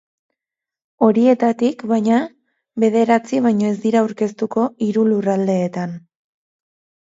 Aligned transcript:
Horietatik, 1.07 1.83
baina, 1.91 2.23
bederatzi 2.85 3.43
baino 3.49 3.69
ez 3.75 3.77
dira 3.87 4.03
aurkeztuko 4.03 4.67
hiru 4.89 5.07
lurraldeetan. 5.15 5.99